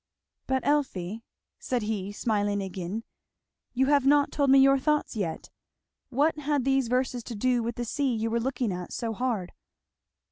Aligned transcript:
"But, 0.47 0.65
Elfie," 0.65 1.21
said 1.59 1.83
he 1.83 2.11
smiling 2.11 2.59
again, 2.59 3.03
"you 3.75 3.85
have 3.85 4.03
not 4.03 4.31
told 4.31 4.49
me 4.49 4.57
your 4.57 4.79
thoughts 4.79 5.15
yet. 5.15 5.51
What 6.09 6.39
had 6.39 6.65
these 6.65 6.87
verses 6.87 7.23
to 7.25 7.35
do 7.35 7.61
with 7.61 7.75
the 7.75 7.85
sea 7.85 8.11
you 8.15 8.31
were 8.31 8.39
looking 8.39 8.73
at 8.73 8.91
so 8.91 9.13
hard?" 9.13 9.51